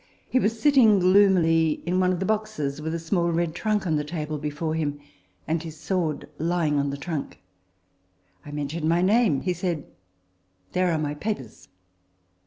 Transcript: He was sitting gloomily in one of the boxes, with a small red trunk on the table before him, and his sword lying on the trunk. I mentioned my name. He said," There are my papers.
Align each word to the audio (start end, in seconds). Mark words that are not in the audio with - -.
He 0.27 0.39
was 0.39 0.59
sitting 0.59 0.97
gloomily 0.97 1.83
in 1.85 1.99
one 1.99 2.11
of 2.11 2.19
the 2.19 2.25
boxes, 2.25 2.81
with 2.81 2.95
a 2.95 2.97
small 2.97 3.31
red 3.31 3.53
trunk 3.53 3.85
on 3.85 3.97
the 3.97 4.03
table 4.03 4.39
before 4.39 4.73
him, 4.73 4.99
and 5.47 5.61
his 5.61 5.77
sword 5.79 6.27
lying 6.39 6.79
on 6.79 6.89
the 6.89 6.97
trunk. 6.97 7.39
I 8.43 8.49
mentioned 8.49 8.89
my 8.89 9.03
name. 9.03 9.41
He 9.41 9.53
said," 9.53 9.85
There 10.73 10.91
are 10.91 10.97
my 10.97 11.13
papers. 11.13 11.67